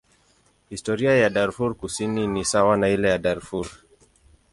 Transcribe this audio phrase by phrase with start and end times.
[0.71, 3.67] Historia ya Darfur Kusini ni sawa na ile ya Darfur.